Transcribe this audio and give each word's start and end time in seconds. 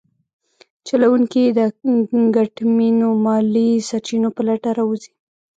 چلونکي 0.87 1.39
یې 1.45 1.51
د 1.57 1.59
ګټمنو 2.35 3.09
مالي 3.25 3.69
سرچینو 3.89 4.29
په 4.35 4.41
لټه 4.47 4.71
راوځي. 4.77 5.11